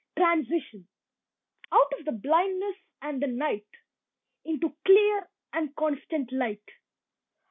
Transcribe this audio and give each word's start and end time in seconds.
TRANSITION 0.17 0.87
Out 1.71 1.93
of 1.99 2.05
the 2.05 2.11
blindness 2.11 2.75
and 3.03 3.21
the 3.21 3.27
night 3.27 3.67
Into 4.43 4.75
clear 4.83 5.29
and 5.53 5.75
constant 5.75 6.31
light. 6.33 6.67